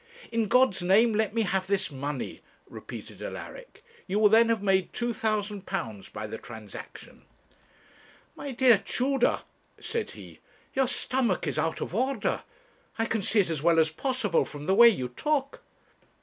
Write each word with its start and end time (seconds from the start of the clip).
'In 0.31 0.47
God's 0.47 0.81
name 0.81 1.13
let 1.13 1.35
me 1.35 1.43
have 1.43 1.67
this 1.67 1.91
money,' 1.91 2.41
repeated 2.67 3.21
Alaric. 3.21 3.83
'You 4.07 4.17
will 4.17 4.29
then 4.29 4.49
have 4.49 4.63
made 4.63 4.93
two 4.93 5.13
thousand 5.13 5.67
pounds 5.67 6.09
by 6.09 6.25
the 6.25 6.39
transaction.' 6.39 7.21
'My 8.35 8.49
dear 8.49 8.79
Tudor,' 8.79 9.43
said 9.79 10.09
he, 10.09 10.39
'your 10.73 10.87
stomach 10.87 11.45
is 11.45 11.59
out 11.59 11.81
of 11.81 11.93
order, 11.93 12.41
I 12.97 13.05
can 13.05 13.21
see 13.21 13.41
it 13.41 13.51
as 13.51 13.61
well 13.61 13.77
as 13.77 13.91
possible 13.91 14.43
from 14.43 14.65
the 14.65 14.73
way 14.73 14.89
you 14.89 15.07
talk.' 15.09 15.61